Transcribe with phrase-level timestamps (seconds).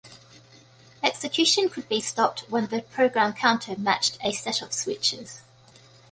[1.03, 5.43] Execution could be stopped when the program counter matched a set of switches.